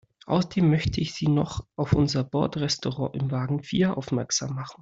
[0.25, 4.79] Außerdem möchte ich Sie noch auf unser Bordrestaurant in Wagen vier aufmerksam machen.